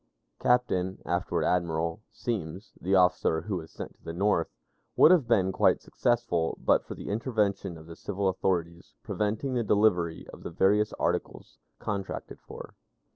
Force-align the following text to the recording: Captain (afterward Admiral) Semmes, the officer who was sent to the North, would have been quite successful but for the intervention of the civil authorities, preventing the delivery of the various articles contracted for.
Captain 0.39 0.99
(afterward 1.05 1.43
Admiral) 1.45 2.01
Semmes, 2.11 2.73
the 2.81 2.95
officer 2.95 3.41
who 3.41 3.57
was 3.57 3.69
sent 3.69 3.93
to 3.95 4.03
the 4.03 4.11
North, 4.13 4.47
would 4.95 5.11
have 5.11 5.27
been 5.27 5.51
quite 5.51 5.79
successful 5.79 6.57
but 6.59 6.83
for 6.83 6.95
the 6.95 7.07
intervention 7.09 7.77
of 7.77 7.85
the 7.85 7.95
civil 7.95 8.27
authorities, 8.27 8.95
preventing 9.03 9.53
the 9.53 9.63
delivery 9.63 10.27
of 10.33 10.41
the 10.41 10.49
various 10.49 10.91
articles 10.93 11.59
contracted 11.77 12.39
for. 12.39 12.73